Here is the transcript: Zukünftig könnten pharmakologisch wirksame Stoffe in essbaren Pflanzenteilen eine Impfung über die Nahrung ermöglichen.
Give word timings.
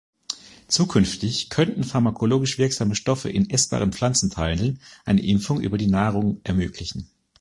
Zukünftig 0.67 1.51
könnten 1.51 1.83
pharmakologisch 1.83 2.57
wirksame 2.57 2.95
Stoffe 2.95 3.29
in 3.29 3.51
essbaren 3.51 3.93
Pflanzenteilen 3.93 4.79
eine 5.05 5.21
Impfung 5.21 5.61
über 5.61 5.77
die 5.77 5.85
Nahrung 5.85 6.41
ermöglichen. 6.43 7.07